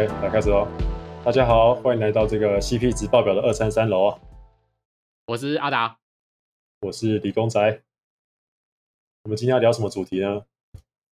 [0.00, 0.66] OK，来开始喽！
[1.22, 4.18] 大家好，欢迎来到这个 CP 值报表的二三三楼啊！
[5.26, 5.98] 我是阿达，
[6.80, 7.82] 我是理工仔。
[9.24, 10.46] 我们今天要聊什么主题呢？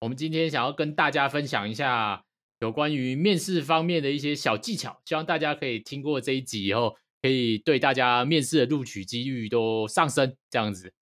[0.01, 2.25] 我们今天想要跟大家分享一下
[2.61, 10.34] 有关于面试方面的一些小技巧，希望大家可以听过这一集以后，可以对大家面试的录取几率都上升。
[10.48, 10.95] 这样子，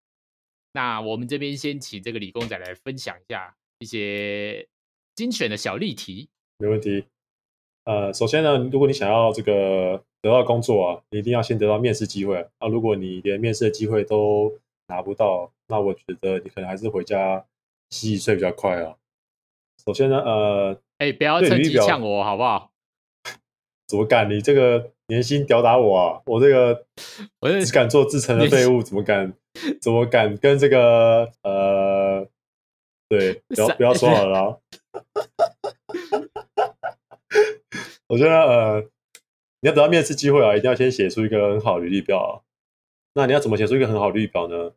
[0.73, 4.66] 那我们这边先请这个理工仔来分享一下一些
[5.14, 6.28] 精选的小例题。
[6.59, 7.05] 没问题。
[7.86, 12.68] 呃，首先呢，如果你想要这个得到工作啊，你一定要先得到面试机会啊。
[12.68, 14.52] 如果你连面试的机会都
[14.88, 17.44] 拿不到，那我觉得你可能还是回家
[17.91, 18.96] 洗洗睡比较快啊。
[19.84, 22.70] 首先呢，呃，哎，不要趁机呛我好不好？
[23.86, 24.28] 怎么敢？
[24.28, 26.20] 你这个年薪吊打我啊！
[26.27, 26.84] 我这个
[27.41, 29.32] 我只敢做自成的废物，怎么敢？
[29.80, 32.27] 怎么敢跟这个呃，
[33.08, 34.61] 对， 不要不要说好了。
[38.08, 38.80] 我觉得呃，
[39.60, 42.30] 你要得到面试机会啊，一定要先写出一个很好的履历表啊。
[43.14, 44.72] 那你要怎么写出一个很好的履历表呢？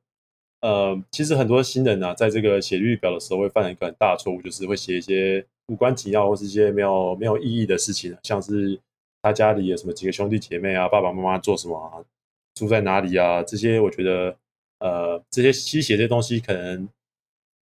[0.61, 8.80] 呃，其实很多新人啊，在这个写履历表的时候会犯一个很大的错误，就是会写一些无关紧要或是一些没有没有意义的事情，像是
[9.22, 12.02] 他家里有什么几个兄弟姐妹啊，爸爸妈妈做什么啊，
[12.55, 14.35] 住在哪里啊，这些我觉得
[14.80, 16.89] 呃，这些其实写这些东西可能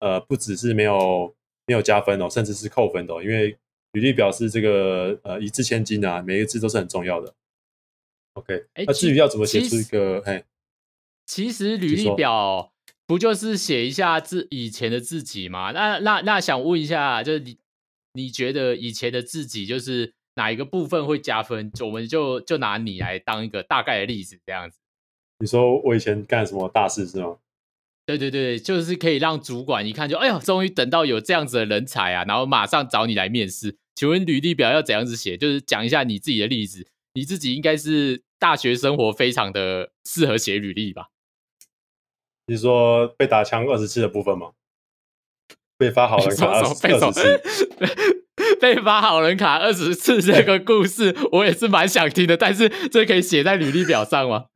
[0.01, 1.35] 呃不只是没有
[1.67, 3.57] 没有加分哦，甚至是扣分的，因为。
[3.95, 7.33] 履历表是这个呃一字千金啊，每一个字都是很重要的。
[8.35, 10.45] OK，那至于要怎么写出一个，嘿，
[11.25, 12.73] 其实履历表
[13.07, 15.71] 不就是写一下自以前的自己吗？
[15.71, 17.57] 那那那想问一下，就是你
[18.15, 21.71] 你觉得以前的自己就是哪一个部分会加分？
[21.71, 24.79] 就我们就就拿你来当一个大概的例子，这样子。
[25.39, 27.37] 你说我以前干什么大事是吗？
[28.07, 33.77] 对对对，就是可以让主管一看就，哎呦，终于等到有这样子的人才啊，然后马上找你来面试。
[33.95, 35.37] 请问履历表要怎样子写？
[35.37, 36.89] 就是讲一下你自己的例子。
[37.17, 41.11] 你自己应该是大学生活非常的适合写履历吧？
[42.47, 44.51] 你说被打枪二十次的部分吗？
[45.79, 47.41] 被发好人卡二十次，
[48.61, 52.37] 被发好人卡二十次这个故事，我也是蛮想听的。
[52.37, 54.47] 但是这可以写在履历表上吗？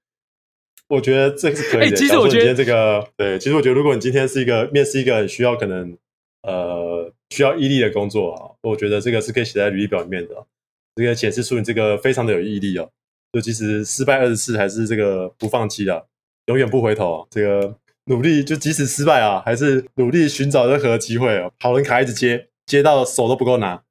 [0.88, 1.97] 我觉得这是可以的。
[1.97, 5.97] 其实我觉得这个对，其实我觉得如果你今天是一个面试一个需要可能
[6.43, 7.15] 呃。
[7.31, 10.47] 需要毅力的工作啊，我觉得这个是可以写在履历表里面的，
[10.94, 12.89] 这个显示出你这个非常的有毅力啊，
[13.33, 16.06] 就即使失败二十次，还是这个不放弃的，
[16.47, 23.83] 永远不回头，这个努力就即使失败啊，还是努力寻找任何机会啊，好人卡一直接，接到手都不够拿，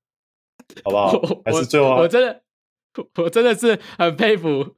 [0.83, 1.41] 好不好？
[1.45, 2.41] 还是最后，我真的，
[3.15, 4.75] 我真的是很佩服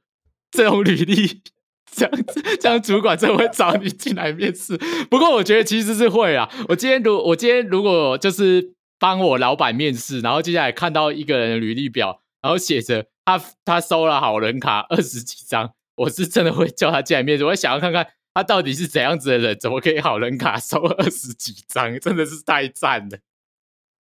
[0.50, 1.42] 这种履历。
[1.96, 4.76] 这样子，这样主管真会找你进来面试。
[5.10, 6.48] 不过我觉得其实是会啊。
[6.68, 17.44] 我今天如我今天如果就是帮我老板面试，然后接下来看到一个人的履历表，然后写着他他收了好人卡二十几张，我是真的会叫他进来面试。
[17.44, 23.18] 我想要看看他到底是怎样子的人，怎么可以好人卡收二十几张，真的是太赞了。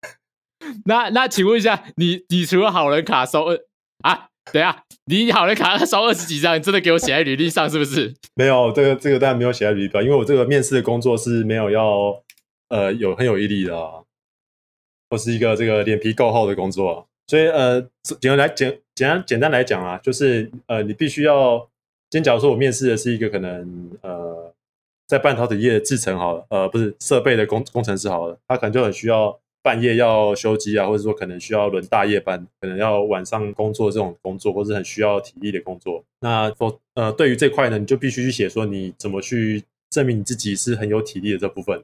[0.85, 3.45] 那那请问一下，你你除了好人卡收
[4.03, 4.29] 啊？
[4.53, 8.13] 等下，你好人卡烧二十几张，你真的给我写在履历上是不是？
[8.35, 12.21] 没有，这个这个当然没有写在履历表，因为我这个面试的工作是没有要
[12.69, 13.75] 呃有很有毅力的，
[15.09, 17.81] 或是一个这个脸皮够厚的工作，所以呃
[18.19, 21.59] 简单来简简单简单来讲啊，就是呃你必须要，
[22.09, 24.53] 今天假如说我面试的是一个可能呃
[25.07, 29.37] 在半导体业制程好了，呃不是设备的工工程师好了，他可能就很需要。
[29.67, 36.01] 半夜要休机啊，或者说可能需要轮大夜班，可能要晚上工作这种工作，或是很需要体力的工作。
[36.21, 41.83] 那否呃，对于这块呢，你就必须去写说你怎么去证明你自己是很有体力的这部分。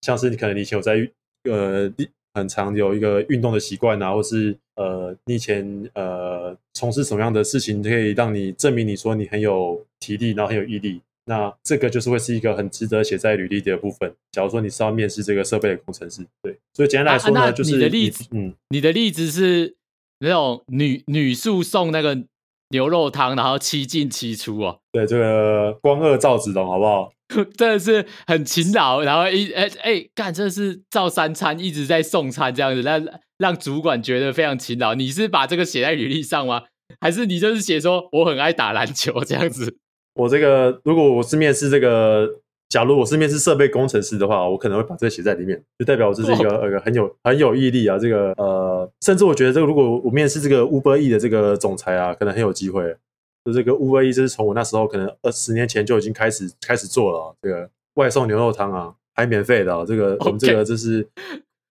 [0.00, 1.08] 像是你可能以前有在
[1.44, 1.88] 呃
[2.34, 11.00] 很常有一个运动的习惯啊，或是呃你以前呃从事什么样的事情，可以让你证明你说你很有体力，然后很有毅力。
[11.26, 14.12] 那这个就是会是一个很值得写在履历的部分。
[14.32, 19.76] 假如说你是要面试这个设备的工程师，对，所以简单来说呢，就是你的例子，嗯，你的例子是
[20.20, 22.24] 那种女女宿送那个
[22.70, 24.80] 牛肉汤，然后七进七出哦。
[24.90, 27.12] 对，这个光二赵子龙，好不好？
[27.56, 33.02] 真的是很勤劳，然后一哎哎干，真的是照三餐一直在送餐这样子，让
[33.38, 34.94] 让主管觉得非常勤劳。
[34.94, 36.64] 你是把这个写在履历上吗？
[37.00, 39.78] 还是你就是写说我很爱打篮球这样子？
[40.14, 42.28] 我这个，如果我是面试这个，
[42.68, 47.98] 假如我是面试设备工程师的话，我可能会把这个写在里面，就代表我这是一个呃很有很有毅力啊。
[47.98, 52.96] 这个呃，甚至我觉得这个，如果我面试这个 Uber E 的这个总裁啊，可能很有机会。
[53.44, 59.76] 就这个 Uber E，就是从我那时候可能二十年前就已经开始开始做了，这个外送牛肉汤啊，还免费的。
[59.76, 61.08] 啊这个我们这个就是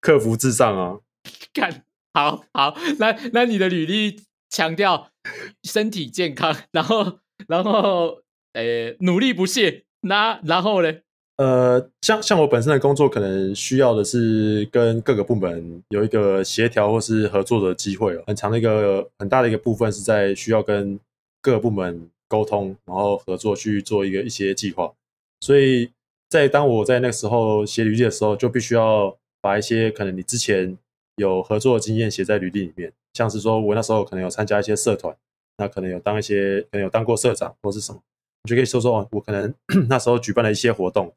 [0.02, 1.00] 客服至上啊。
[1.54, 1.84] 干，
[2.14, 5.10] 好好，那那你的履历强调
[5.64, 8.21] 身体健康，然后然后
[8.54, 10.94] 呃努力不懈，那然后呢？
[11.38, 18.24] 呃，像像我本身的工作，可能需要的是跟各个部门有一个协调或是合作的机会哦。
[18.28, 21.00] 很长的一个很大的一个部分是在需要跟
[21.42, 24.92] 各个部门沟通，然后合作去做一个一些计划。
[25.40, 25.90] 所以
[26.30, 30.78] 在当我在那个时候写履历的时候，就必须要把一些可能你之前
[31.16, 35.16] 有合作的经验写在履历里面，像是说我那时候可能有参加一些社团，
[35.58, 38.00] 那可能有当一些可能有当过社长或是什么，
[38.44, 39.54] 你就可以说说哦，我可能
[39.88, 41.14] 那时候举办了一些活动。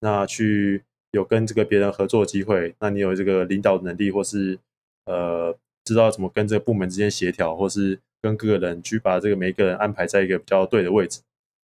[0.00, 0.82] 那去
[1.12, 4.58] 有跟这个别人合作的机会，那你有这个领导能力，或是
[5.06, 11.20] 呃知道怎么跟这个部门之间协调，或是跟各个人去把这个每一个人安排在一个比较对的位置。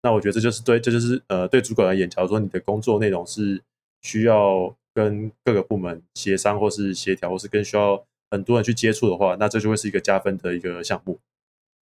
[0.04, 3.60] 那我觉得这就是对，这就是呃对主管而言，假如说你的工作内容是
[4.02, 11.18] 需要跟各个部门协商，或是协调，或是跟需要很多人去接触的话，那这就会是一个加分的一个项目。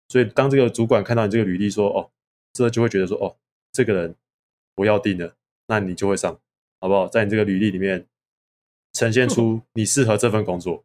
[0.07, 2.09] 所以当这个主管看到你这个履历说哦，
[2.55, 3.35] 这就会觉得说哦，
[3.71, 4.15] 这个人
[4.77, 5.35] 我要定了，
[5.67, 6.39] 那你就会上。
[6.81, 7.07] 好不好？
[7.07, 8.05] 在你这个履历里面
[8.93, 10.83] 呈现出 你适合这份工作。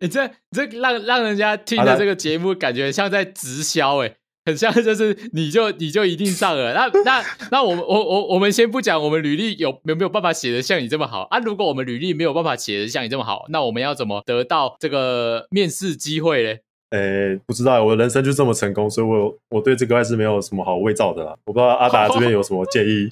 [0.00, 4.16] 你这这让让人家听的这个节目感觉像在直销，哎，
[4.46, 6.72] 很像就是你就你就一定上了。
[6.72, 11.38] 那那那我们我我我们先不讲我们履历有有没有办法写的像你这么好啊？
[11.40, 16.62] 如果我们履历没有办法写的像你这么好，那我们要怎么得到这个面试机会嘞？
[16.96, 21.36] 诶，不知道，我的人生就这么成功，所以我我对这个还是没有什么好伪造的啦。
[21.44, 23.10] 我不知道阿达这边有什么建议。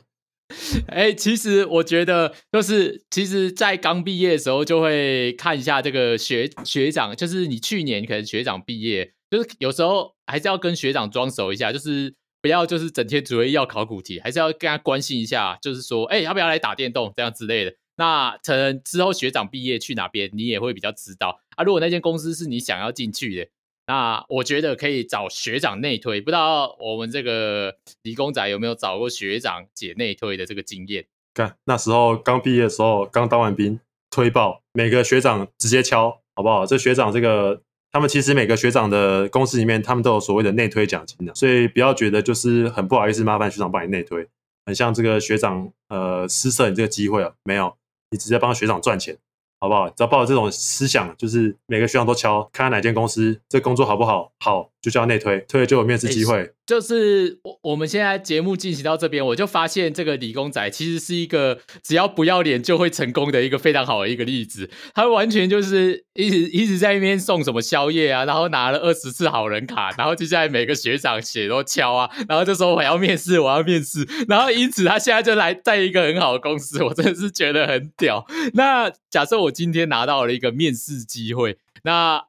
[0.88, 17.75] 哎，其实我觉得，就是其实，在刚毕业的时候，就会看一下这个学学长，就是你去年可能学长毕业，就是有时候还是要跟学长装熟一下，就是不要就是整天只会要考古题，还是要跟他关心一下，就是说，哎，要不要来打电动这样之类的。
[17.96, 21.64] 那可能之后学长毕业去哪边，你也会比较知道啊。
[21.64, 23.48] 如果那间公司是你想要进去的。
[23.86, 31.04] 那我觉得可以找学长内推，不知道我们这个理工仔有没有找过学长姐内推的这个经验？
[31.34, 33.78] 看那时候刚毕业的时候，刚当完兵，
[34.10, 36.64] 推爆每个学长直接敲，好不好？
[36.64, 37.60] 这学长这个，
[37.90, 44.26] 他们其实每个学长的公司里面，他们都有所谓的内推奖金的，所以不要觉得就是很不好意思麻烦学长帮你内推，
[44.64, 47.76] 很像这个学长呃施舍你这个机会啊，没有，
[48.10, 49.19] 你直接帮学长赚钱。
[49.64, 49.88] 好不好？
[49.88, 56.52] 只要抱着这种思想，就是每个学长都敲，看看哪间公司这工作好不好，好就叫内推，推了就有面试机会。
[56.66, 64.69] 就是我我们现在节目进行到这边，我就发现这个理工仔其实是一个只要不要脸就会成功的一个非常好的一个例子。
[64.94, 78.26] 他完全就是一直一直在那边送什么宵夜啊，然后拿了二十次好人卡，然后接下来每个学长写都敲啊，然后就说我要面试，我要面试，然后因此他现在就来在一个很好的公司，我真的是觉得很屌。
[78.52, 82.25] 那假设我今天拿到了一个面试机会，那。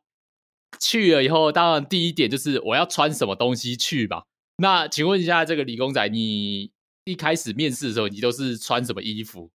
[0.80, 4.24] 去了以后，当然第一点就是我要穿什么东西去吧。
[4.58, 6.72] 那请问一下，这个理工仔，你
[7.06, 9.50] 一开始面试的时候，你都是穿什么衣服？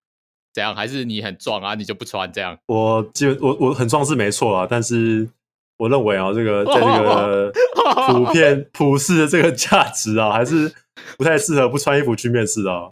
[0.52, 2.58] 怎样还是你很壮啊，你就不穿这样？
[2.67, 5.28] 我基本我我很壮是没错啊，但是
[5.78, 7.52] 我认为啊，这个在这个
[8.12, 10.75] 普遍普世的这个价值啊，还是
[11.16, 12.88] 不太适合不穿衣服去面试啊。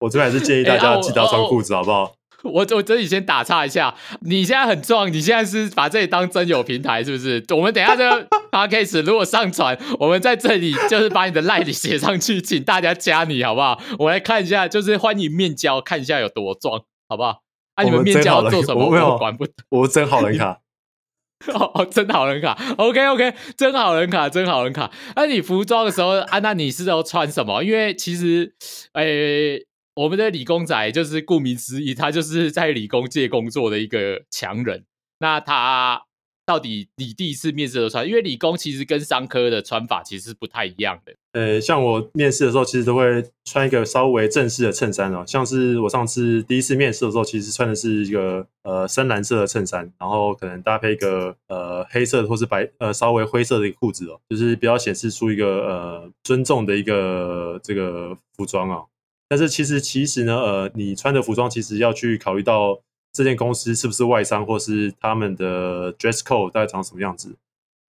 [0.00, 2.14] 我这边还是建议大家记得穿裤子，好不好？
[2.46, 7.44] 我我这里先打岔一下，你现在很壮，你现在是把这里当真友平台是不是？
[7.50, 13.80] 我们等下这个 podcast 如果上传，我们在这里就是把你的赖里写上去，请大家加你好不好？
[13.98, 17.42] 我来看一下，就是欢迎面交，看一下有多壮，好不好？
[17.74, 18.86] 啊，你们面交做什么？
[18.86, 20.60] 我管不，我真好人卡，
[21.52, 24.90] 哦，真好人卡，OK OK，真好人卡，真好人卡。
[25.14, 27.62] 那你服装的时候啊，那你是要穿什么？
[27.62, 28.54] 因为其实，
[28.94, 29.66] 诶。
[29.96, 34.84] 我们的理工仔就是顾名思义，他就是在理工界工作的一个强人。
[35.20, 36.02] 那他
[36.44, 41.14] 到底你第一次面试的穿，因为理工其实跟商科的穿法其实不太一样的。
[41.32, 45.24] 呃，像我面试的时候，其实都会穿一个稍微正式的衬衫哦。
[45.26, 58.82] 像是我上次第一次面试的时候，其实穿的是一个呃深蓝色的衬衫，然后可能搭配一个呃黑色或是白呃稍微灰色的一个裤子哦，就是比较显示出一个呃尊重的一个这个服装啊。
[59.28, 62.80] 但是其实其实呢，呃，你穿的服装其实要去考虑到
[63.12, 67.34] 这间公司是不是外商，或是他们的 dress code 大概长什么样子。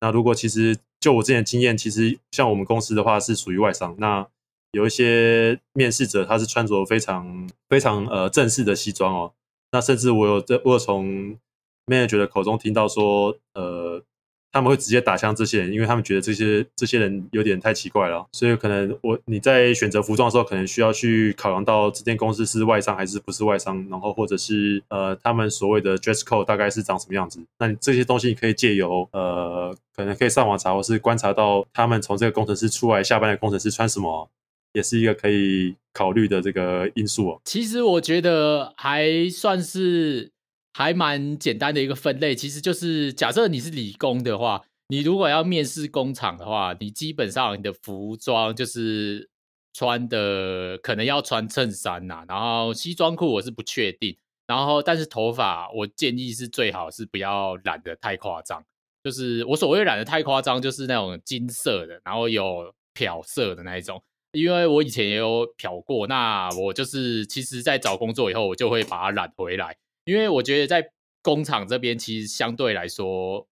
[0.01, 4.27] 那如果其实就我之前经验，其实像我们公司的话是属于外商，那
[4.71, 9.33] 有一些面试者他是穿着非常非常呃正式的西装哦。
[9.71, 11.37] 那甚至我有我有从
[11.85, 14.03] manager 的口中听到说，呃。
[14.57, 27.39] 他们会直接打向这些人，因为他们觉得这些这些人有点太奇怪了，所以可能我你在选择服装的时候，可能需要去考量到这间公司是外商还是不是外商，然后或者是呃他们所谓的 dress code 大概是长什么样子。
[27.59, 34.27] 那你这些东西你可以借由呃可能可以上网查，或是观察到他们从这个工程师出来下班的工程师穿什么，
[34.73, 37.41] 也是一个可以考虑的这个因素哦。
[37.45, 40.31] 其实我觉得还算是
[40.77, 49.27] 还蛮简单的一个分类，其实就是假设你是理工的话，你如果要面试工厂的话，你基本上你的服装就是
[49.73, 54.15] 穿的可能要穿衬衫呐，然后西装裤我是不确定，
[54.45, 58.63] 然后但是头发我建议是最好是不要染的太夸张，
[59.03, 63.99] 就是我所谓染的太夸张，就是那种金色的，然后有漂色的那一种。
[64.31, 69.75] 因为我以前也有漂过，那我就是其实，在找工作以后，我就会把它染回来。
[70.07, 73.47] 因为我觉得在工厂这边，其实相对来说，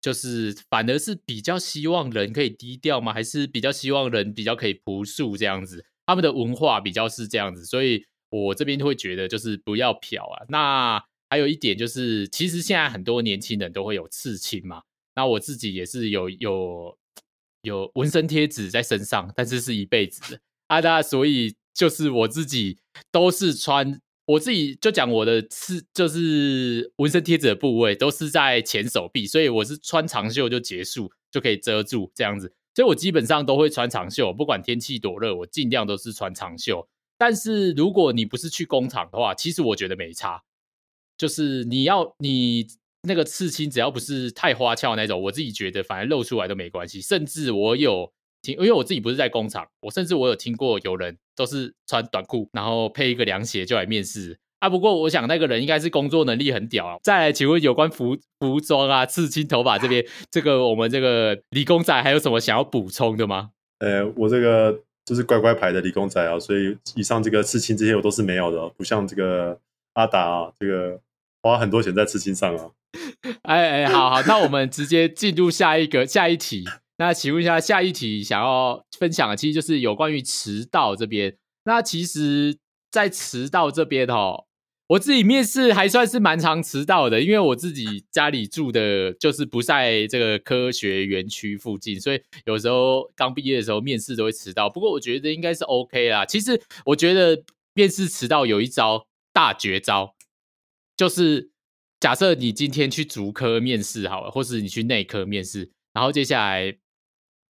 [0.00, 3.12] 就是反而是比较希望人可以低调吗？
[3.12, 5.84] 还是比较希望人比较可以朴素这样子？
[6.06, 10.46] 他们的文化比较是这样子，所以我这边会觉得就是不要漂啊。
[10.48, 14.82] 那还有一点就是，其实现在很多年轻人都会有刺青嘛。
[15.14, 16.96] 那我自己也是有有。
[17.64, 20.80] 有纹身贴纸在身上，但是是一辈子的啊！
[20.80, 22.76] 那所以就是我自己
[23.12, 32.54] 都是穿，我自己就讲我的刺，就是纹身贴纸的部位都是在前手臂，所以我是穿长袖就结束，就可以遮住这样子。
[32.74, 36.88] 所以我基本上都会穿长袖，不管天气多热，我尽量都是穿长袖。
[37.18, 40.42] 但是如果你不是去工厂的话，其实我觉得没差，
[41.16, 42.66] 就是你要你。
[43.04, 47.00] 那个刺青只要不是太花俏那种，我自己觉得反而露出来都没关系。
[47.00, 48.12] 甚至我有
[48.42, 54.68] 听，因为我自己不是在工厂，我甚至我有听过有人都是穿短裤，然后配一个凉鞋就来面试啊。
[54.68, 56.98] 不过我想那个人应该是工作能力很屌啊。
[57.02, 63.50] 再来，请问有关服服装啊、刺青、头发这边，这个我们这个理工仔还有什么想要补充的吗？
[63.78, 69.58] 呃，我这个就是乖乖牌的理工仔啊，所以以上这个刺青这些我都是没有的，不像这个
[69.94, 71.00] 阿达啊，这个
[71.42, 72.70] 花很多钱在刺青上啊。
[73.42, 76.64] 哎哎，好好，那我们直接进入下一个下一题。
[76.98, 81.36] 那请问一下，下一题想要分享的，其实就是有关于迟到这边。
[81.64, 82.58] 那其实，
[82.90, 84.44] 在迟到这边哦，
[84.88, 94.68] 我自己面试还算是蛮常迟到的，因为我自己家里住的就是不在这个科学园区附近，所以有时候刚毕业的时候面试都会迟到。
[94.68, 96.26] 不过我觉得应该是 OK 啦。
[96.26, 97.42] 其实我觉得
[97.74, 100.14] 面试迟到有一招大绝招，
[100.96, 101.50] 就是。
[102.02, 106.76] 假设你今天去足科面试好了，或是你去内科面试，然后接下来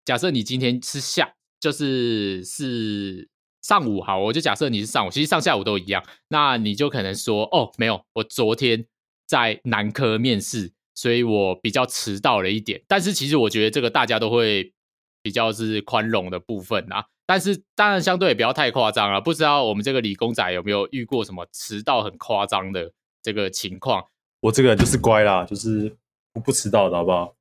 [0.05, 3.29] 假设你今天是下，就是是
[3.61, 8.85] 上午好，我就假设你是上午，其实上下午都一样，那你就可能说哦，没有，我昨天
[9.27, 12.81] 在男科面试，所以我比较迟到了一点。
[12.87, 14.73] 但是其实我觉得这个大家都会
[15.21, 19.21] 比较是宽容的部分啊，但是当然相对也不要太夸张了。
[19.21, 22.91] 不知道我们这个理工仔有没有遇过什么迟到很夸张的
[23.21, 24.03] 这个情况？
[24.39, 25.95] 我这个人就是乖啦，就是
[26.33, 27.35] 不不迟到的好不好？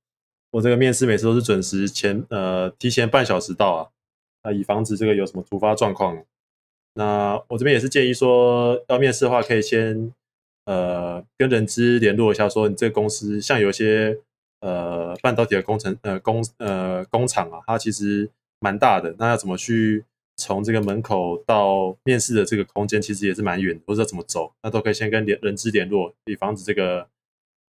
[0.51, 3.81] 我这个面试每次都是准时前呃提前半小时到啊，
[4.43, 6.25] 啊以防止这个有什么突发状况。
[6.95, 10.13] 那我这边也是建议说，要面试的话可以先
[10.65, 14.19] 呃跟人资联络一下，说你这个公司像有些
[14.61, 20.05] 呃半导体的工程呃工呃工厂啊，它其实蛮大的，那要怎么去？
[20.37, 27.07] 从这个门口到面试的这个空间，其实也是蛮远，不知道怎么走，那都可以先跟联人资联络，以防止这个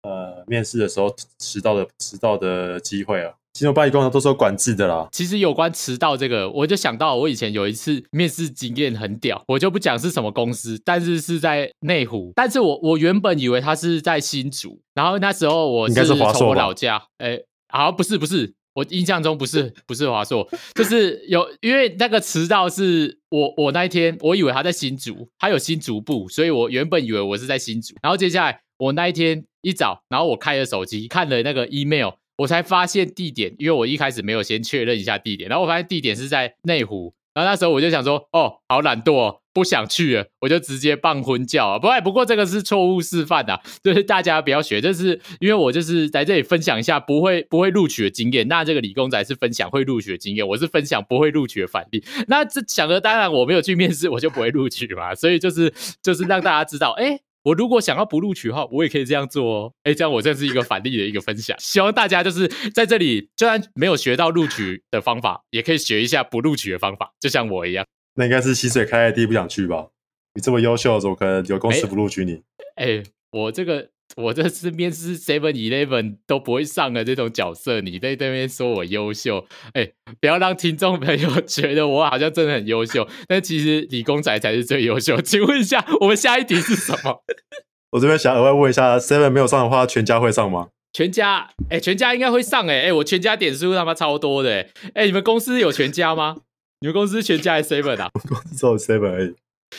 [0.02, 3.32] 呃面试的时候迟到的迟到的机会啊。
[3.54, 5.08] 金融办理工作都是有管制的啦。
[5.10, 18.54] 其实有关迟到这个，我就想到我以前有一次面试经验很屌，我就不讲是什么公司，但是是在内湖，但是我我原本以为他是在新竹，然后那时候我是从我老家，哎，好不是不是。
[18.74, 37.14] 我印象中不是不是华硕，就是有因为那个迟到是我我那一天我以为他在新竹，他有新竹部，所以我原本以为我是在新竹，然后接下来我那一天一早，然后我开了手机看了那个 email，我才发现地点，因为我一开始没有先确认一下地点，然后我发现地点是在内湖。
[37.34, 41.78] 然后那时候我就想说，哦，好懒惰，哦，不想去了，我就直接办婚教。
[41.78, 44.80] 不过不过这个是错误示范的，就是大家不要学。
[44.80, 48.48] 这是因为我就是在这里分享一下不会不会录取的经验。
[48.48, 52.02] 那这个理工仔是分享会录取的经验，我是分享不会录取的反例。
[52.26, 55.14] 那这想的当然我没有去面试，我就不会录取嘛。
[55.14, 55.72] 所以就是
[56.02, 57.20] 就是让大家知道，哎。
[57.48, 59.72] 我如果想要不录取的话，我也可以这样做哦。
[59.82, 67.86] 哎，这样我这是一个反例的一个分享，希望大家就是在这里，就算没有学到录取的方法，也可以学一下不录取的方法，就像我一样。
[68.14, 69.88] 那应该是溪水开的地不想去吧？
[70.34, 72.42] 你这么优秀，怎么可能有公司不录取你？
[72.76, 79.88] 哎，我这个我这是面试 Seven Eleven 都不会上的这种角色，你在这边说我优秀，哎，
[80.20, 85.20] 不要让听众朋友 觉得我好像真的很优秀，但其实理工仔才是最优秀。
[85.20, 87.22] 请问一下，我们下一题是什么？
[87.92, 90.68] 我这边想额外问一下，Seven 没有上的话，全家会上吗？
[90.92, 96.38] 全家，哎，全家应该会上，哎，哎，我全家点数他妈超多的，哎，你们公司有全家吗？
[96.80, 98.08] 你们公司全家还是 Seven 啊？
[98.14, 99.34] 我公司只有 Seven 而已。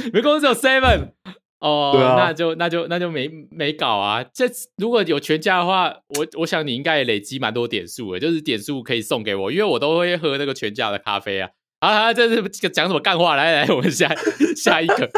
[0.05, 1.13] 你们公司只有 Seven。
[1.59, 4.23] 哦，对啊那就那就那就没没搞啊。
[4.33, 4.45] 这
[4.77, 11.49] 如果有全家的话，我我想你应该也累积蛮多点数的，就是点数可以送给我，因为我都会喝那个全家的咖啡啊。
[11.79, 13.35] 啊，这是讲什么干话？
[13.35, 14.13] 来来，我们下
[14.55, 15.09] 下一个，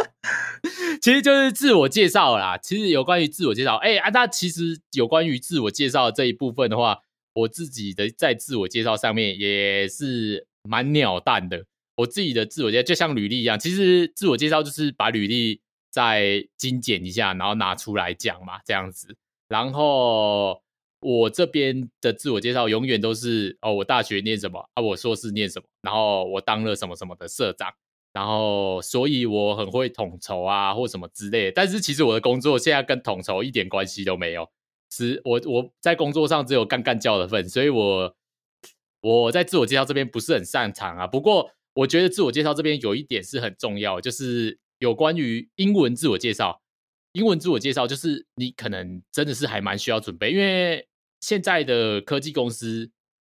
[1.01, 2.57] 其实就是自我介绍啦。
[2.57, 7.00] 其实有关于自我介绍，哎啊，那其实有关于自我介绍这一部分的话，
[7.33, 11.65] 我自己的在自我介绍上面也是蛮鸟蛋的。
[11.98, 19.15] 我自己的自我介绍就像履历一样，其实自我介绍就是把履历再精简一下，然后拿出来讲嘛，这样子。
[19.48, 20.62] 然后
[21.01, 27.74] 我这边的自我介绍永远都是哦，我大学念什么啊，我硕士念什么，然后我当了什么什么的社长，
[28.13, 31.51] 然后所以我很会统筹啊，或什么之类的。
[31.51, 34.50] 但是其实我的工作现在跟统筹一点关系都没有，
[34.89, 38.15] 是我我在工作上只有干干叫的份，所以我
[39.01, 41.07] 我在自我介绍这边不是很擅长啊。
[41.07, 46.60] 不过我觉得自我介绍这边有一点是很重要，就是有关于英文自我介绍。
[47.14, 50.88] 英文自我介绍就是你可能真的是还蛮需要准备，因为
[51.20, 52.90] 现在的科技公司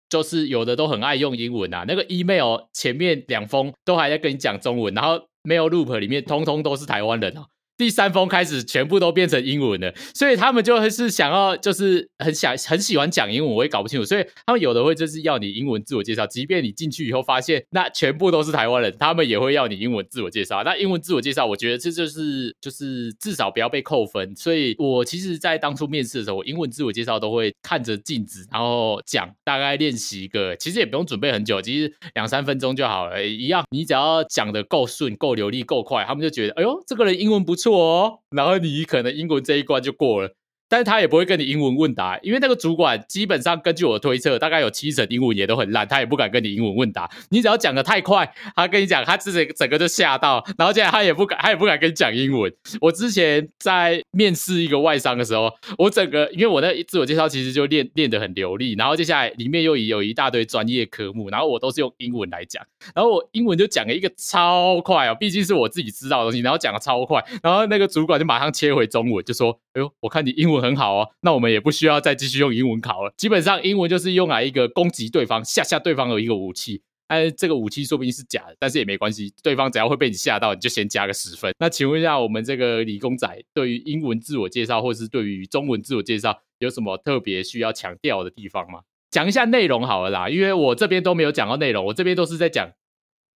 [0.09, 7.47] 就是有的都很爱用英文啊，那个 email 前面两封都还在跟你讲中文，然后 mail loop 里面通通都是台湾人啊。
[7.77, 20.63] 第三封开始全部都变成英文了，所以他们就是想要，就是很想很喜欢讲英文，我也搞不清楚，所以他们有的会就是要你英文自我介绍，即便你进去以后发现那全部都是台湾人，他们也会要你英文自我介绍。
[20.65, 24.35] 那英文自我介绍，我觉得这就是就是至少不要被扣分。
[24.35, 37.66] 所以我其实，在当初面试的时候，我英文自我介绍都会看着镜子，然后讲，大概练习一个，其实也不用准备很久，其实两三分钟就好了，一样，你只要讲的够顺、够流利、够快，他们就觉得，哎呦，这个人英文不错。
[37.67, 40.36] 错哦，然后你可能英国这一关就过了。
[40.69, 47.09] 但是他也不会跟你英文问答，因为那个主管基本上根据我的推测，大概有七成英文也都很烂，他也不敢跟你英文问答。
[47.31, 52.53] 你只要讲的太快，他跟你讲，他自己整个就吓到，然后接下来他也不敢，他也不敢跟你讲英文。
[52.81, 62.61] 我之前在面试一个外商的时候，我整个因为我那自我介绍其实就练练得很流利，然后接下来里面又有一大堆专业科目，然后我都是用英文来讲，
[62.93, 73.13] 然后我英文就讲了一个超快哦，毕竟是我自己知道的东西，然后讲的超快，然后那个主管就马上切回中文，就说：“哎呦，我看你英文。”很好哦，那我们也不需要再继续用英文考了。
[73.17, 76.83] 基本上，英文就是用来一个攻击对方、吓吓对方的一个武器。
[77.09, 81.55] 哎，这个武器说不定是假的，但是也没关系，对方只要会被你吓到，你就先加个十分。
[81.59, 88.81] 那请问一下，我们这个理工仔对于英文自我介绍，或是对于中文自我介绍，有什么特别需要强调的地方吗？
[89.09, 92.69] 讲一下内容好了啦，因为我这边都没有讲到内容，我这边都是在讲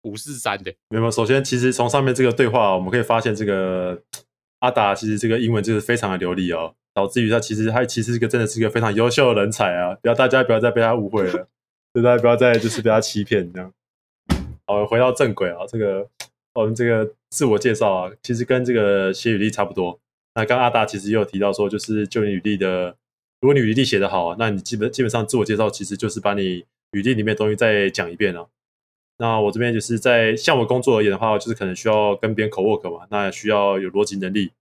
[0.02, 0.72] 五四三的。
[0.88, 4.02] 没有，首先，其实从上面这个对话，我们可以发现，这个
[4.60, 6.74] 阿达其实这个英文就是非常的流利哦。
[6.94, 9.94] 导致于他其实他其实是个真的是一个非常优秀的人才啊！
[10.02, 11.46] 不要大家不要再被他误会了，
[11.94, 13.72] 就大家不要再就是被他欺骗这样。
[14.66, 16.08] 好，回到正轨啊，这个
[16.54, 20.00] 我们这个自我介绍啊，其实跟这个写履历差不多。
[20.34, 22.96] 那刚阿达其实也有提到说，就是就你履历的，
[23.40, 28.44] 如果你履历写得好，那你基本基本上自我介绍其实就是把你履历里面东西再讲一遍啊。
[29.18, 34.52] 那我这边就是在像我工作而言的话，就是可能需要跟别人口 work 嘛，那需要有逻辑能力。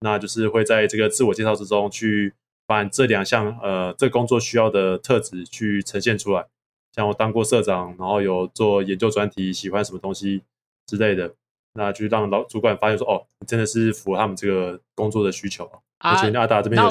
[0.00, 2.32] 那就是会在这个自我介绍之中去
[2.66, 6.46] 把这两项呃这工作需要的特质去呈现出来，
[6.94, 10.42] 像我当过社长，然后有做研究专题，喜欢什么东西
[10.86, 11.34] 之类的，
[11.74, 15.78] 那就让老主管发现说哦，真的是符合他们这个工作的需求啊。
[15.98, 16.82] 而且阿达这边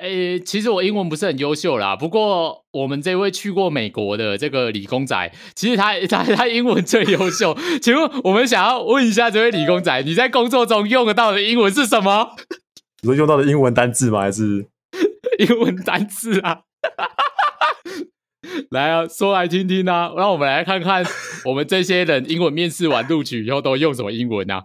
[0.00, 7.56] 诶，其实我英文不是很优秀啦，不过我们这位去过美国的这个理工仔，其实他他他英文最优秀。
[7.82, 12.30] 请问我们想要问一下这位理工仔，你在工作中用得到的英文是什么？
[13.02, 14.20] 你说用到的英文单字吗？
[14.20, 14.66] 还是
[15.38, 16.60] 英文单字啊？
[18.70, 20.12] 来啊，说来听听啊！
[20.16, 21.04] 让我们来看看
[21.44, 24.64] 我们这些人英文面试完录取以后都用什么英文啊？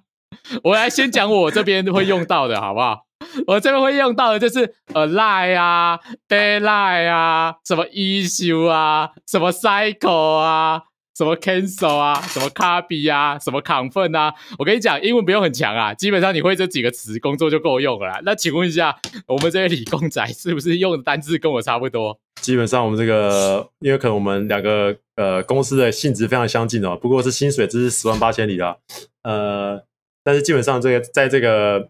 [0.63, 3.05] 我来先讲我这边会用到的，好不好？
[3.47, 10.81] 我这边会用到的就是 a lie 啊，deadline 啊，什么 issue 啊，什么 cycle 啊，
[11.15, 14.33] 什么 cancel 啊，什么 copy 啊，什么 confirm 啊。
[14.57, 18.21] 我跟你讲，英文不用很强啊，基本上你会这几个词，工作就够用了。
[18.23, 22.19] 那请问一下，我们这些理工仔是不是用的单字跟我差不多？
[22.41, 28.77] 基本上我们这个，因为可能我们两个呃公司的性质非常相近哦，不过是薪水只是十万八千里啦。
[29.23, 29.81] 呃，
[30.23, 31.89] 但是基本上这个在这个。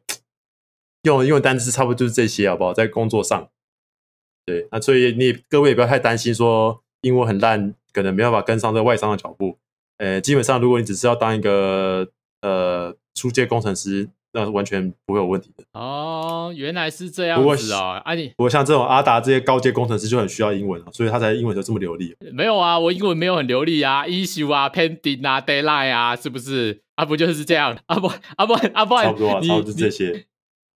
[1.03, 2.73] 用的英文单词差不多就是这些，好不好？
[2.73, 3.49] 在工作上，
[4.45, 9.57] 对，那所以你各位也不要太担心说英文很烂，可能没办法跟上这外商的脚步。
[9.97, 12.07] 呃，基本上如果你只是要当一个
[12.41, 15.63] 呃初阶工程师，那完全不会有问题的。
[15.73, 18.01] 哦，原来是这样子哦。
[18.03, 22.15] 啊你，不过像这种阿达这些高阶工程师就很需要英文啊，所以他才英文就这么流利。
[22.31, 26.81] 没有啊，我英文没有很流利啊，issue 啊，pending 啊，deadline 啊，是不是？
[26.95, 27.77] 啊，不就是这样？
[27.87, 30.25] 啊不啊不啊不，差不多啊，差不多就是这些。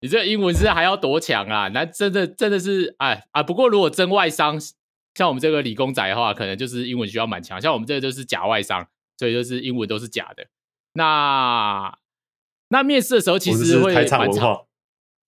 [0.06, 1.68] 你这英文是还要多强啊？
[1.70, 3.42] 那真的真的是哎啊！
[3.42, 4.56] 不过如果真外商，
[5.16, 7.60] 像我们这个理工仔的话，可能就是英文需要蛮强。
[7.60, 8.86] 像我们这个就是假外商，
[9.18, 10.46] 所以就是英文都是假的。
[10.94, 11.98] 那
[12.70, 14.66] 那面试的时候其实会是台场蛮长文化，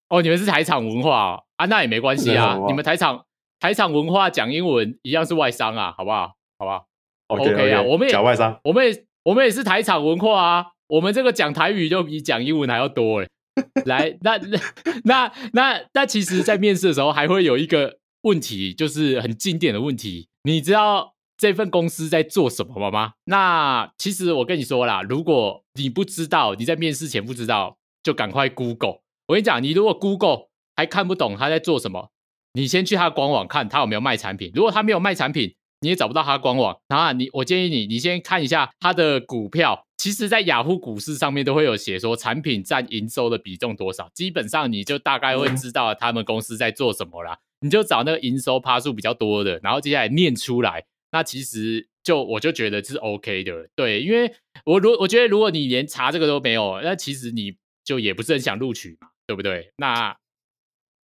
[0.10, 3.26] 哦，你们是台场文化哦啊，那也没关系啊你们台场
[3.60, 6.36] 台场文化讲英文一样是外商啊，好不好？
[6.60, 6.86] 好不好
[7.30, 13.28] ？OK 啊我们也假外商，我们也我们也是台场文化啊，我们这个讲台语就比讲英文还要多哎。
[13.86, 14.60] 来，那那
[15.04, 23.13] 那那那，其实，在面试的时候还会有一个问题，就是很经典的问题，你知道这份公司在做什么吗？
[23.26, 29.02] 那其实我跟你说啦，如果你不知道，你在面试前不知道，就赶快 Google。
[29.28, 32.12] 我跟你讲，你如果 Google 还看不懂他在做什么，
[32.54, 34.52] 你先去他的官网看他有没有卖产品。
[34.54, 36.78] 如果他没有卖产品，你也找不到他的官网。
[36.88, 39.87] 然后你，我建议你，你先看一下他的股票。
[40.08, 47.38] 其实，在雅虎股市上面都会有写说产品占营收的比重多少，基本上你就大概会知道他们公司在做什么啦。
[47.60, 50.86] 你就找那个营收趴数比较多的，然后接下来念出来。
[51.12, 54.32] 那其实就我就觉得是 OK 的，对，因为
[54.63, 59.74] 我如我觉得如果你连查这个都没有，那其实你就也不是很想录取嘛，对不对？
[59.76, 60.15] 那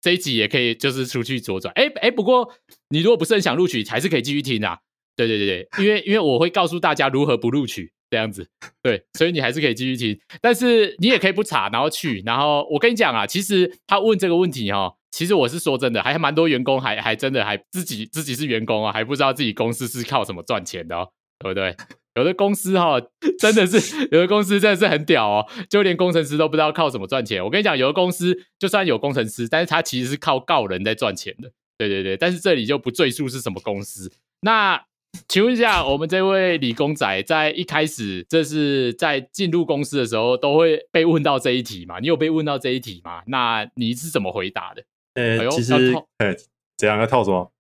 [0.02, 2.52] 这一集也可以就是出去左转，哎哎，不过
[2.90, 4.80] 你如果不是很想录取，还是可以继续听啊。
[5.16, 8.46] 对对对对，因为因为我会告诉大家如何不录取这样子，
[8.82, 21.76] 对，所以你还是可以继续听，但是你也可以不查，然后去，然后我跟你讲啊，其实他问这个问题哈、哦，其实我是说真的，还蛮多员工还还真的还自己自己是员工啊，还不知道自己公司是靠什么赚钱的哦，对不对？
[22.16, 23.00] 有的公司哈、
[23.38, 27.42] 真的是有的公司真的是很屌哦，就连工程师都不知道靠什么赚钱。
[27.42, 31.52] 我跟你讲，有的公司就算有工程师，但是他其实是靠告人在赚钱的。
[31.78, 34.12] 对对对，但是这里就不赘述是什么公司。
[34.40, 34.84] 那
[35.28, 41.98] 请问一下，我们这位理工仔在一开始，这是在进入公司的时候，都会被问到这一题嘛？
[41.98, 43.22] 你有被问到这一题吗？
[43.26, 44.82] 那你是怎么回答的？
[45.14, 45.72] 呃、哎其实
[46.18, 46.34] 呃，
[46.76, 47.52] 怎样要套什么？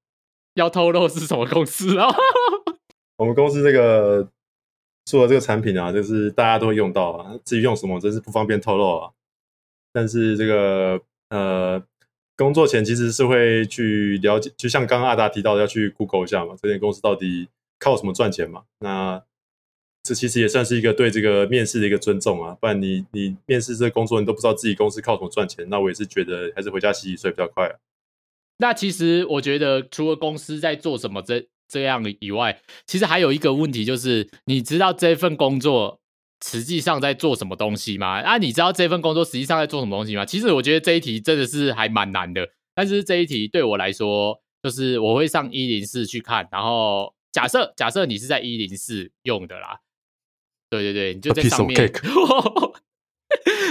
[0.54, 2.08] 要透露是什么公司啊？
[3.18, 4.28] 我们公司这个
[5.04, 9.10] 做的这个产品啊，就是大家都会用到啊，至于用什么，真是不方便透露啊。
[9.92, 11.82] 但是这个呃，
[12.40, 17.48] 工作前其实是会去了解，就像刚刚阿达提到的，要去 Google 一下嘛，这间公司到底
[17.78, 18.62] 靠什么赚钱嘛？
[18.78, 19.22] 那
[20.02, 27.76] 这其实也算是一个对这个面试的一个尊重啊，不然你你面试这工作，你都不知道自己公司靠什么赚钱，那我也是觉得还是回家洗洗睡比较快啊。
[28.56, 36.00] 那其实我觉得，除了公司在做什么这这样以外，其实还有一个问题就是，你知道这份工作
[36.44, 38.20] 实际上在做什么东西吗？
[38.20, 40.24] 啊，你知道这份工作实际上在做什么东西吗？
[40.24, 49.80] 其实我觉得这一题真的是还蛮难的，但是这一题对我来说，就是我会上一零四去看，然后假设假设你是在一零四用的啦，
[50.70, 51.90] 对对对，你就在上面。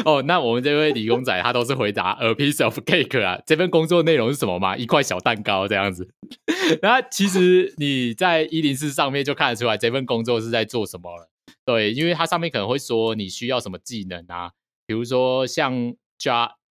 [0.05, 4.77] 哦，那我们这位理工仔他都是回答 a piece of cake 啊，这份工作内容是什么吗？
[4.77, 6.07] 一块小蛋糕这样子。
[6.81, 11.28] 那其实你在一零四上面就看得出来这份工作是在做什么了。
[11.69, 14.49] 对，因为它上面可能会说你需要什么技能啊，
[14.87, 15.93] 比如说像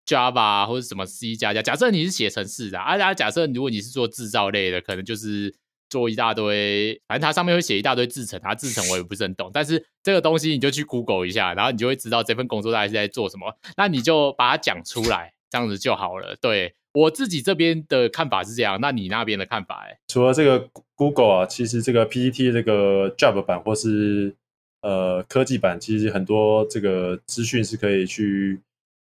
[0.04, 1.62] Java 或者什么 C 加加。
[1.62, 5.54] 假设你是写程式的啊，啊假设如果你是做制造类的，可能就是
[5.88, 16.34] 做一大堆，反正它上面会写一大堆制程，它制程我也不是很懂，但是这个东西你就去 Google 一下，然后你就会知道这份工作大概是在做什么，那你就把它讲出来，这样子就好了。
[16.40, 19.96] 对我自己这边的看法是这样，那你那边的看法、欸？
[20.08, 24.34] 除了这个 Google 啊，其实这个 PPT 这个 Job 版或是
[24.82, 28.60] 呃科技版，其实很多这个资讯是可以去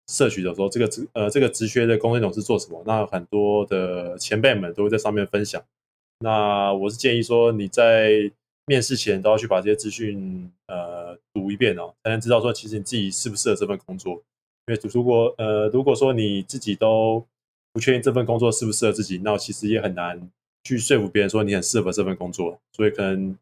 [0.08, 0.54] 摄取的。
[0.54, 5.62] 说这个职呃这个职缺的工作内容是做什么，那很多的前辈们都会在上面分享。
[6.20, 8.30] 那我是建议说你在
[8.66, 14.22] 面试前都要去把这些资讯呃读一遍哦，才能知道说其实你自己适不适合这份工作。
[14.66, 17.22] 因为如果呃如果说你自己都
[17.74, 20.30] 不确定这份工作适不适合自己，那其实也很难
[20.62, 23.36] 去说服别人说你很适合这份工作，所以可能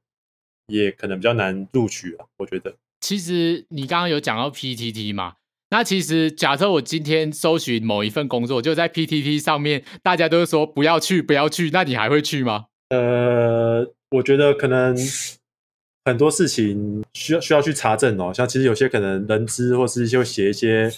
[0.67, 2.27] 也可能比较难录取啊。
[2.39, 5.35] 我觉得其实你刚刚有讲到 PTT 嘛？
[5.71, 12.67] 那其实假设我今天搜寻某一份工作，就在 PTT 上面，大家都说不要去，不要去，那你还会去吗？
[12.91, 14.95] 呃，我觉得可能
[16.05, 20.93] 很多事情需要需要去查证哦，像其实有些可能人资或是一些写一些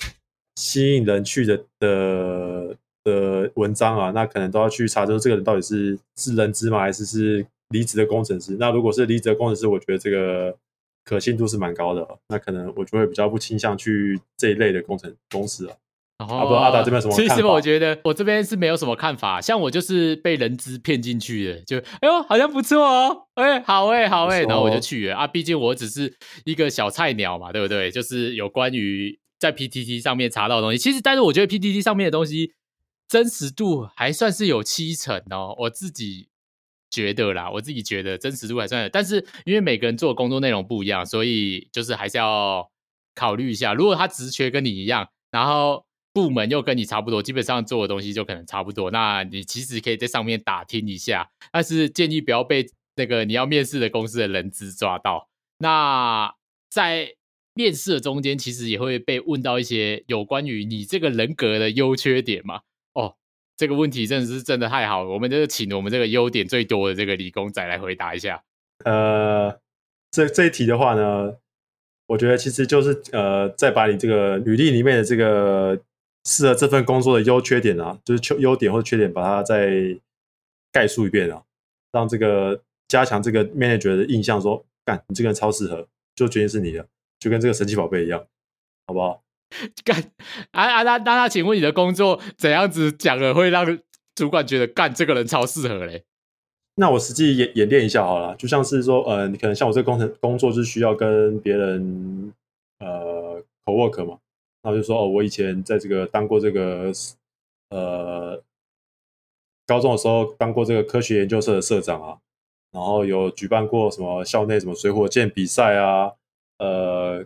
[0.57, 8.57] 吸引人去的的的文章啊，那可能都要去查，说这个人到底是是人资吗，还是是离职的工程师？
[8.59, 10.57] 那如果是离职的工程师，我觉得这个
[11.05, 15.77] 可信度是蛮高的，那可能我就会比较不倾向去这一类的工程公司了。
[16.19, 27.91] 哦，不阿达这边什么其实我觉得我这边是没有什么看法，像我就是被人资骗进去的，就哎呦好像不错哦，哎好哎好哎，然后我就哦去了啊，毕竟我只是一个小菜鸟嘛，对不对？
[27.91, 32.53] 就是有关于在 PTT 上面查到的东西，其实但是我觉得 PTT 上面的东西
[33.09, 36.29] 真实度还算是有七成哦，我自己。
[36.95, 42.71] 觉得啦，我自己觉得真实度还算，但是因为每个人做的工作内容不一样，所以就是还是要
[43.15, 43.75] 考虑一下。
[43.75, 55.29] 如果他职缺跟你一样，然后部门又跟你差不多，基本上做的东西就可能差不多，那你其实可以在上面打听一下，但是建议不要被那个你要面试的公司的人资抓到。
[55.59, 56.33] 那
[56.71, 57.15] 在
[57.55, 62.61] 面试的中间，其实也会被问到一些有关于你这个人格的优缺点嘛。
[63.57, 68.43] 这个问题真的是真的太好了，我们就是请我们这个优点最多的这个理工仔来回答一下。
[68.85, 69.61] 呃，
[70.11, 71.37] 这这一题的话呢，
[72.07, 75.81] 我觉得其实就是呃，再把你这个履历里面的这个
[76.25, 79.71] 适合这份工作的优缺点啊，就是缺优点或缺点，把它再
[80.73, 81.43] 概述一遍啊，
[81.93, 85.87] 让这个加强这个 manager 的印象说，干你这个人超适合，
[86.17, 86.87] 就决定是你的，
[87.21, 88.27] 就跟这个神奇宝贝一样，
[88.87, 89.24] 好不好？
[89.85, 90.13] 干
[90.53, 90.83] 啊啊！
[90.83, 93.79] 那那那，请问你的工作怎样子讲了会让
[94.15, 96.05] 主管觉得干这个人超适合嘞？
[96.77, 102.33] 那我实际演演练一下好了，就像是说，呃，你可能像我这个工程工作是需要跟别人
[102.81, 104.19] 呃 co work 嘛，
[104.63, 106.91] 那我就说哦，我以前在这个当过这个
[107.71, 108.43] 呃
[109.67, 112.19] 高中的时候当过这个科学研究社的社长啊，
[112.73, 116.11] 然后有举办过什么校内什么水火箭比赛啊，
[116.59, 117.25] 呃，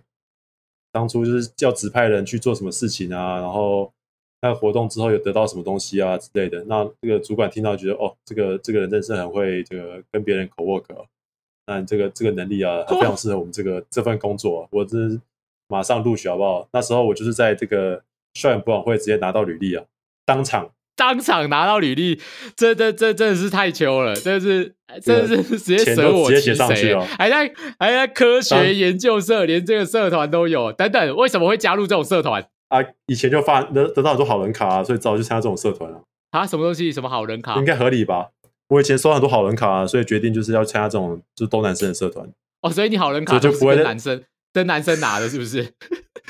[0.93, 3.93] 当初就是叫指派人去做什么事情啊，然后
[4.41, 6.65] 那个活动之后有得到什么东西啊之类的。
[6.65, 10.85] 那这个主管听到觉得哦，这个这个人真是很会这个跟别人 co work，
[11.67, 15.21] 那你这个这个能力啊，非常适合我们这个这份工作，我真
[15.69, 16.67] 马上录取好不好？
[16.73, 18.03] 那时候我就是在这个
[18.35, 19.85] 校园博览会直接拿到履历啊，
[20.25, 22.21] 当场当场拿到履历，
[22.57, 30.73] 这这这真的是太糗了，真的是真的是直接钱舍我写上去谁哦，还在还在科学研究社，连这个社团都有。
[30.73, 36.45] 等等，为什么会加入这种社团啊，以前就发得得到很多好人卡啊，所以早就参加这种社团了、啊？
[36.45, 36.91] 什么东西？
[36.91, 37.65] 什么好人卡应？
[37.65, 38.31] 该合理吧？
[38.69, 42.29] 我以前收很多好人卡、啊，所以决定就是要参加这种就是都男生的社团。
[42.63, 44.21] 哦，所以你好人卡就不会男生
[44.53, 45.73] 跟男生拿的，是不是？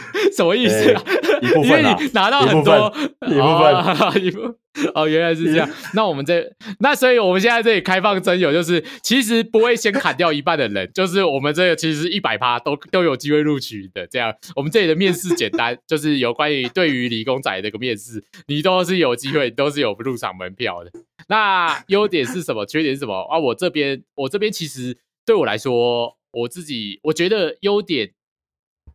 [0.36, 1.02] 什么意思啊？
[1.42, 4.54] 一部分啊因为你拿到很一部多分一部分哦一部
[4.94, 5.68] 哦，原来是这样。
[5.94, 6.44] 那我们这
[6.78, 14.06] 那所以我们现在这里开放真友，就是其实不会先砍掉一半的人， 就是我们这个其实一百趴都都有机会录取的。
[14.06, 20.92] 这样，我们这里的面试简单， 就是有关于对于理工仔的一个面试，你都是有机会，都是有入场门票的。
[21.28, 22.64] 那优点是什么？
[22.64, 23.36] 缺点是什么啊？
[23.38, 28.12] 我这边我这边其实对我来说，我自己我觉得优点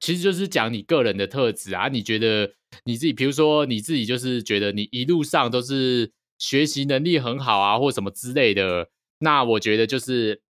[0.03, 1.87] 其实就是讲你个人的特质啊。
[1.87, 2.51] 你觉得
[2.83, 8.89] 你自己，比如说你自己就是觉得你一路上都是学习能力很好啊，或什么之类的，
[9.19, 10.41] 那我觉得就是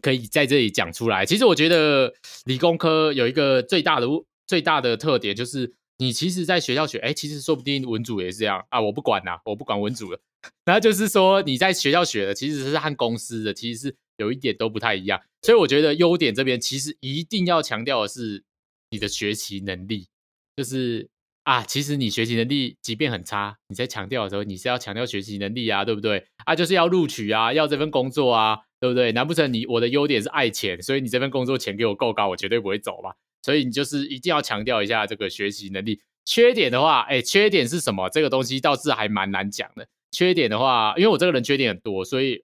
[0.00, 1.26] 可以在这里讲出来。
[1.26, 4.06] 其实我觉得理工科有一个最大的
[4.46, 5.74] 最大的特点就是。
[5.98, 10.18] 你其实在学校学，哎，其实说不定文组也是这样啊，我不管呐、我不管文组了。
[10.66, 15.20] 然后就是说你在学校学的，其实是和公司的其实是有一点都不太一样。
[15.42, 18.42] 所以我觉得优点这边其实一定要强调的是
[18.94, 20.06] 你的学习能力，
[20.56, 21.08] 就是
[21.42, 26.24] 啊，其实你学习能力即便很差，你在强调的时候，你是要强调学习能力啊，对不对？
[26.46, 29.10] 啊，就是要录取啊，要这份工作啊，对不对？
[29.10, 33.12] 难不成你我的优点是爱钱，所以你这份工作钱给我够高，我绝对不会走嘛？
[33.42, 36.00] 所以你就是一定要强调一下这个学习能力。
[36.24, 38.08] 缺点的话，哎，缺点是什么？
[38.08, 39.86] 这个东西倒是还蛮难讲的。
[40.12, 42.42] 缺点的话，因为我这个人缺点很多，所以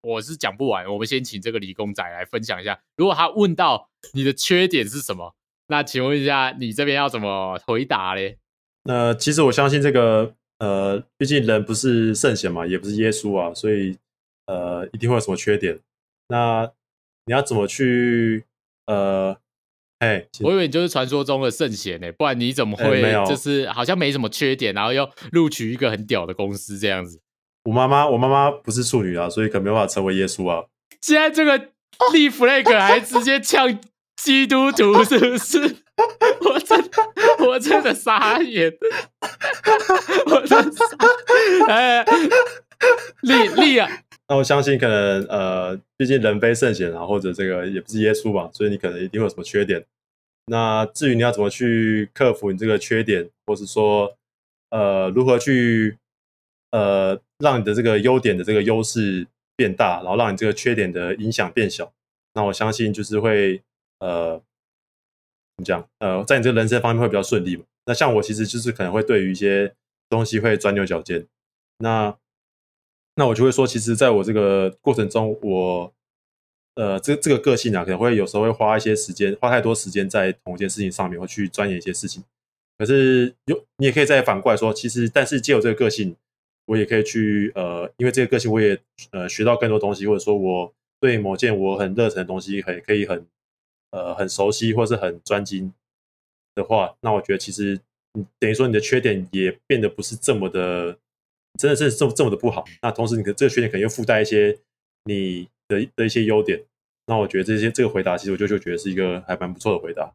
[0.00, 0.86] 我是讲不完。
[0.90, 2.80] 我们先请这个理工仔来分享一下。
[2.96, 5.34] 如果他问到你的缺点是什么，
[5.70, 8.36] 那请问一下，你这边要怎么回答嘞？
[8.84, 13.96] 那其实我相信这个，呃，毕竟人不是圣贤嘛，也不是耶稣啊，所以
[14.46, 15.78] 呃，一定会有什么缺点。
[16.28, 16.70] 那
[17.26, 18.44] 你要怎么去
[18.86, 19.36] 呃，
[20.00, 27.20] 哎，其我以为你就是传说中的圣贤呢，不然你怎么会哎没有就是好像没什么缺点，然后又录取一个很屌的公司这样子？
[27.64, 30.64] 我妈妈，我妈妈不是处女啊，所以可能没办法成为耶稣啊。
[31.02, 31.58] 现在这个
[32.12, 33.78] 立 flag 还直接呛
[34.22, 35.58] 基督徒， 是不是？
[36.40, 38.72] 我真的，我真的傻眼，
[40.26, 40.86] 我真的傻，
[41.68, 42.04] 哎，
[43.22, 43.88] 立立啊，
[44.28, 49.84] 那我相信可能呃，毕竟人非圣贤啊，或者这个也不是耶稣嘛，所以你可能一定会有什么缺点。
[50.46, 54.16] 那至于你要怎么去克服你这个缺点，或是说
[54.70, 55.98] 呃如何去
[56.70, 61.92] 呃让你的这个优点的这个优势变大，然后让你这个缺点的影响变小，
[62.34, 63.62] 那我相信就是会
[64.00, 64.36] 呃
[65.56, 67.64] 怎么讲呃在你这人生方面会比较顺利嘛。
[67.86, 69.74] 那像我其实就是可能会对于一些
[70.08, 71.26] 东西会钻牛角尖，
[71.78, 72.14] 那
[73.16, 75.92] 那我就会说，其实在我这个过程中，我
[76.74, 82.22] 呃这这个个性啊，可能会有时候会花一些时间，花太多时间在同一件事情上面，会去钻研一些事情。
[82.78, 86.16] 可是有你也可以再反过来说，其实但是借有这个个性，
[86.66, 93.26] 我也可以去呃，因为这个个性，我也呃学到更多东西，或者说我对某件我很热忱的东西，很可以很
[93.90, 95.72] 呃很熟悉，或是很专精
[96.54, 97.80] 的话，那我觉得其实
[98.38, 100.98] 等于说你的缺点也变得不是这么的，
[101.58, 102.64] 真的是这么这么的不好。
[102.82, 104.58] 那同时你的这个缺点可能又附带一些
[105.04, 106.64] 你的的一些优点。
[107.06, 110.14] 那我觉得这些这个回答，其实我就就觉得是一个还蛮不错的回答。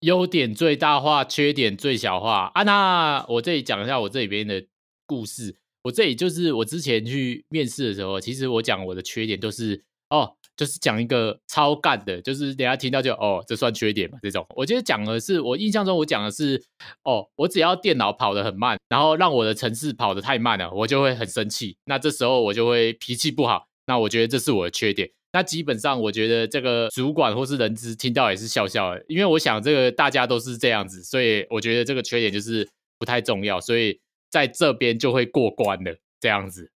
[0.00, 2.62] 优点最大化，缺点最小化啊！
[2.62, 4.64] 那我这里讲一下我这里边的
[5.06, 5.56] 故事。
[5.84, 14.18] 我这里就是我之前去面试的时候，其实我讲我的缺点都是哦，就是讲一个超干的，就是人家听到就哦，这算缺点嘛？
[14.22, 16.62] 这种我觉得讲的是我印象中我讲的是
[17.04, 21.76] 哦，我只要电脑跑得很慢，然后让我的城市跑得太慢了，我就会很生气。
[21.84, 23.66] 那这时候我就会脾气不好。
[23.86, 25.08] 那我觉得这是我的缺点。
[25.32, 32.66] 那基本上，我觉得这个主管或是人资听到也是笑笑的，因为我想这个大家都是这样子，所以我觉得这个缺点就是
[32.98, 36.70] 不太重要，所以在这边就会过关了这样子。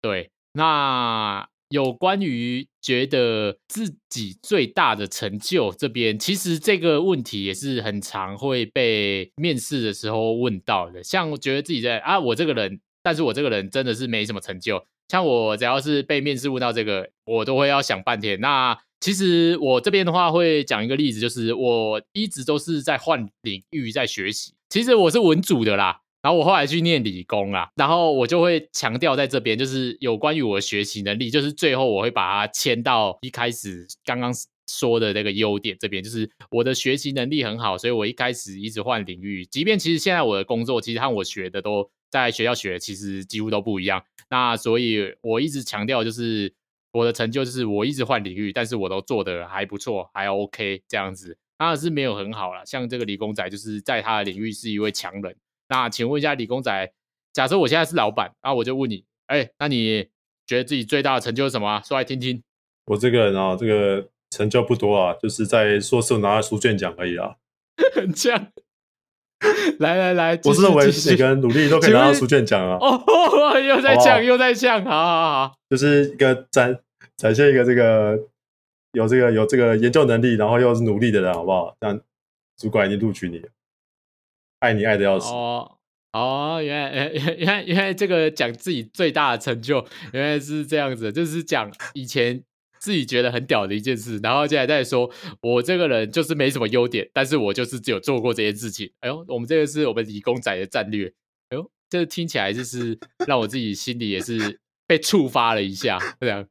[0.00, 11.02] 对，那有关于觉得自己最大的成就这边，其实这个问题也是很常会被面试的时候问到的。
[11.02, 14.86] 像我觉得自己在啊，我这个人，但是我这个人真的是没什么成就。
[15.08, 18.40] 像我只要是被面试问到这个，我都会要想半天。
[18.40, 24.54] 那其实我这边的话会讲一个例子，就是我一直都是在换领域在学习。
[24.68, 34.32] 其实我是文组的啦，然后我后来去念理工啦，然后我就会强调在这边，就是有关于我的学习能力，就是最后我会把它签到一开始刚刚
[34.66, 44.02] 说的那个优点这边，就是我的学习能力很好，所以我一开始一直换领域，即便其实现在我的工作其实和我学的都在学校学，其实几乎都不一样。
[44.28, 46.52] 那所以，我一直强调就是
[46.90, 51.38] 我的成就就是我一直换领域，但是我都做的还不错，还 OK 这样子。
[51.56, 52.66] 当然是没有很好了。
[52.66, 55.36] 像这个理工仔，就是在他的领域是一位强人。
[55.68, 56.92] 那请问一下，李工仔，
[57.32, 60.08] 假设我现在是老板，那我就问你，哎，那你
[60.46, 61.80] 觉得自己最大的成就是什么？
[61.84, 62.42] 说来听听。
[62.86, 67.36] 我这个人啊，这个成就不多啊，就是在硕士拿了书卷奖而已啊。
[67.94, 68.48] 很像。
[69.80, 72.78] 来来来，我是认为每个人努力都可以拿到书卷奖啊！
[72.80, 76.74] 哦，又在呛，又在呛，好好好，就是一个展
[77.18, 78.18] 展现一个这个
[78.92, 81.76] 有这个有这个研究能力，然后又是努力的人，好不好？
[81.78, 82.00] 这样
[82.56, 83.42] 主管已经录取你，
[84.60, 85.32] 爱你爱的要死。
[85.32, 85.78] 哦
[86.12, 92.42] 哦，原来原原来原来这个讲自己最大的成就，原来是这样子，就是讲以前。
[92.78, 98.88] 自己觉得很屌的一件事，然后接下来再说，我这个人就是没什么优点，但是我就是只有做过这些事情。
[99.00, 101.08] 哎呦，我们这个是我们理工仔的战略。
[101.48, 106.46] 哎呦，这听起来就是让我自己心里也是被触发了一下，这样。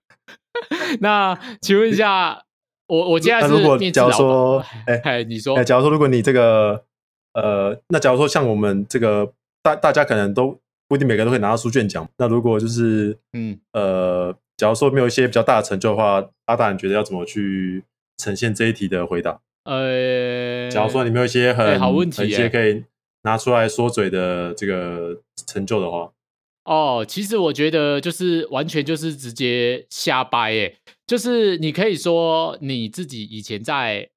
[0.99, 2.43] 那请问一下，
[2.87, 4.65] 我我接下来是假如说，
[5.03, 6.85] 哎，你说，假如说如果你这个，
[7.35, 14.35] 呃，那假如说像我们这个大大家可能都不一定每个人都可以拿到书卷奖，那如果就是，嗯，呃。
[14.57, 17.83] 假如说没有一些比较大的成就的话，阿达你觉得要怎么去
[18.15, 19.37] 呈现这一题的回答？
[19.65, 22.85] 呃，假如说你没有一些很好问题，一些可以
[23.23, 26.09] 拿出来说嘴的这个成就的话，
[26.63, 34.07] 哦，其实我觉得就是完全就是直接瞎掰诶，就是你可以说你自己以前在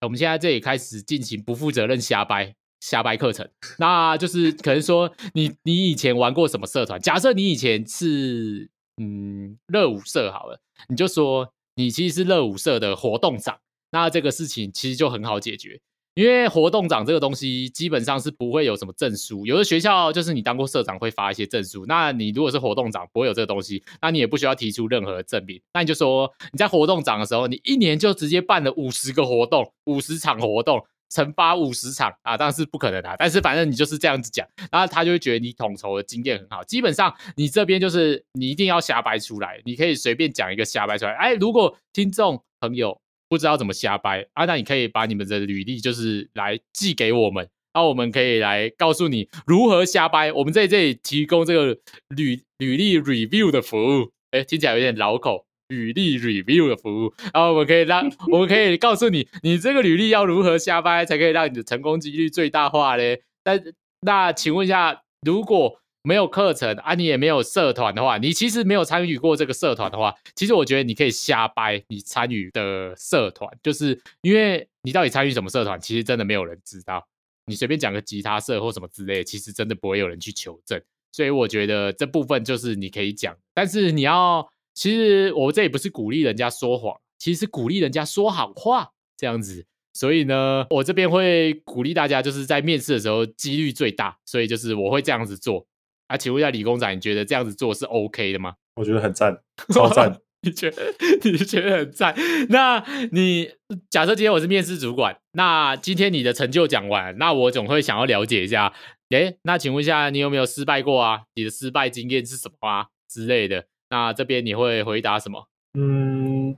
[0.00, 7.00] 我们现在这里开始进行不负责任瞎掰瞎掰课程，那就是可能说你你以前玩过什么社团？
[7.00, 8.70] 假设你以前是。
[9.02, 10.60] 嗯，热舞社好了，
[10.90, 13.58] 你就说你其实是热舞社的活动长，
[13.92, 15.80] 那这个事情其实就很好解决，
[16.14, 30.84] 因为活动长这个东西基本上是不会有什么证书，有的学校就是你当过社长会发一些证书，那你如果是活动长不会有这个东西，那你也不需要提出任何证明，那你就说你在活动长的时候，你一年就直接办了五十个活动，五十场活动。
[31.12, 33.16] 乘发五十场啊，当然是不可能的。
[33.18, 36.62] 但是反正你就是这样子讲，然后他就会觉得你统筹的经验很好。
[36.62, 41.12] 基本上你这边就是你一定要瞎掰出来，你可以随便讲一个瞎掰出来。
[41.14, 42.96] 哎，如果听众朋友
[43.30, 50.30] 不知道怎么瞎掰啊，那你可以把你们的履历就是来寄给我们，那我们可以来告诉你如何瞎掰。
[50.32, 51.78] 我们在这里提供这个
[52.08, 54.10] 履履历 review 的服务。
[54.32, 55.46] 哎，听起来有点绕口。
[55.68, 63.22] 履历 review 的服务，然后我们可以让 我们可以告诉你，你这个履历要如何瞎掰才可以让你的成功几率最大化嘞？
[63.44, 63.62] 但
[64.00, 77.06] 那请问一下，如果没有课程啊，你也没有社团的话，你其实没有参与过这个社团的话，其实我觉得你可以瞎掰你参与的社团，就是因为你到底参与什么社团，其实真的没有人知道。
[77.46, 80.80] 你随便讲个吉他社或什么之类，其实真的不会有人去求证。
[81.12, 89.66] 所以我觉得这部分就是你可以讲，但是你要，其实我这也不是鼓励人家说谎，其实是鼓励人家说好话这样子。
[89.92, 95.66] 所以呢，我这边会鼓励大家，就是在面试的时候几率最大，所以就是我会这样子做。
[96.10, 98.54] 啊，请问一下李工仔，你觉得这样子做是 OK 的吗？
[98.74, 99.40] 我觉得很赞，
[99.72, 100.20] 超赞。
[100.42, 102.14] 你觉得你觉得很赞？
[102.48, 102.82] 那
[103.12, 103.50] 你
[103.90, 108.72] 假设今天我是面试主管，那今天你的成就讲完，那我总会想要了解一下，
[109.10, 111.22] 诶，那请问一下，你有没有失败过啊？
[111.34, 113.66] 你的失败经验是什么啊之类的？
[113.90, 115.46] 那这边你会回答什么？
[115.78, 116.56] 嗯，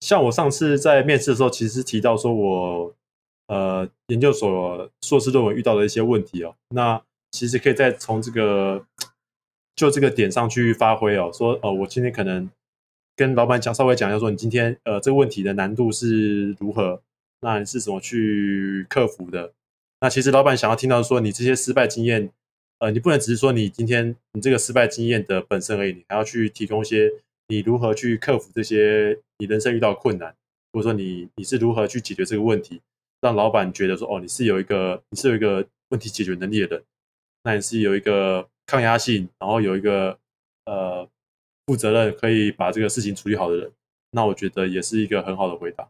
[0.00, 2.94] 像我上次在面试的时候，其实提到说我
[3.46, 7.02] 呃研究所硕士论文遇到的一些问题哦，那
[7.32, 8.86] 其实可以再从这个
[9.74, 12.48] 就这个点上去发挥哦，说呃我今天可能。
[13.14, 17.02] 跟老板讲，稍微讲一下，说你今天呃这个问题的难度是如何？
[17.42, 19.52] 那你是怎么去克服的？
[20.00, 22.30] 那其实老板想要听到说你这些失败经验，
[22.78, 27.12] 呃，你不能只是说你今天你这个失败经验的本身而已，你还要去提供一些
[27.48, 30.34] 你如何去克服这些你人生遇到困难，
[30.72, 32.80] 或者说你你是如何去解决这个问题，
[33.20, 36.82] 让老板觉得说哦你是有一个你是有一个问题解决能力的人，
[37.44, 40.18] 那也是有一个抗压性，然后有一个
[40.66, 41.08] 呃。
[41.64, 43.70] 负责任可以把这个事情处理好的人，
[44.10, 45.88] 那我觉得也是一个很好的回答。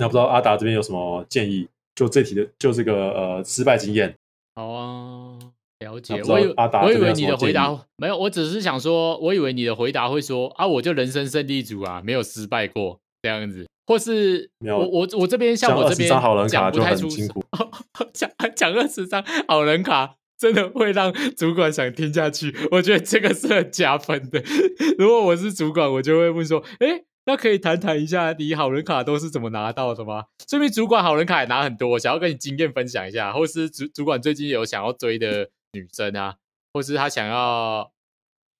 [0.00, 1.68] 那不知道阿达这边有什么建议？
[1.94, 4.16] 就这题的，就这个呃失败经验。
[4.54, 5.38] 好啊，
[5.80, 6.22] 了解。
[6.24, 16.08] 我以我以为你的回答没有，我只是想说，我以为你的回答会说啊，我就人生胜利组啊，没有失败过这样子，或是我我我这边像我这边
[16.48, 17.08] 讲不太出，
[18.14, 20.16] 讲讲二十张好人卡。
[20.40, 24.42] 真的会让主管想听下去， 我觉得这个是很加分的。
[24.96, 36.36] 如果我是主管，我就会问说：“哎，那可以谈谈一下你好人卡都是怎么拿到的吗？”说明主管好人卡也拿很多，想要跟你经验分享一下，或是主主管最近有想要追的女生啊，
[36.72, 37.92] 或是他想要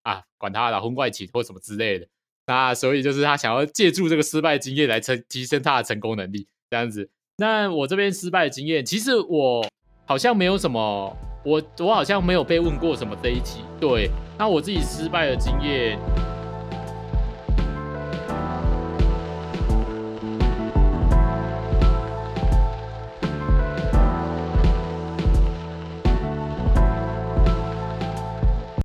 [0.03, 2.07] 啊管他的婚外情或什么之类的。
[2.47, 7.09] 那所以就是他想要借助这个失败经验来成提升他的成功能力，这样子。
[7.39, 9.67] 那我这边失败的经验，其实我
[10.05, 11.17] 好像没有什么。
[11.43, 15.99] 我我好像没有被问过什么这一题，对，那我自己失败的经验，